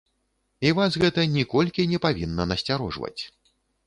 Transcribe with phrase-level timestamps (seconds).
[0.69, 3.19] І вас гэта ніколькі не павінна насцярожваць.